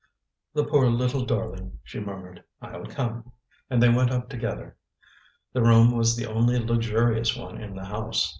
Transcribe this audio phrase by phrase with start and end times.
[0.55, 2.43] "The poor little darling!" she murmured.
[2.59, 3.33] "I'll come."
[3.69, 4.75] And they went up together.
[5.53, 8.27] The room was the only luxurious one in the house.